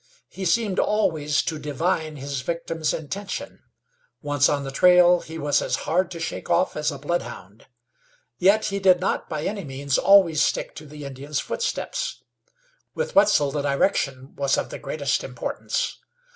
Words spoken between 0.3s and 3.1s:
seemed always to divine his victim's